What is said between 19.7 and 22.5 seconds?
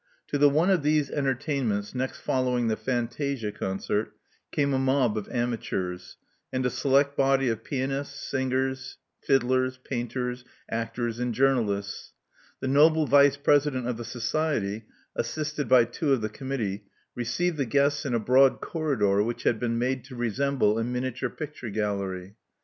made to resemble a miniature picture gallery.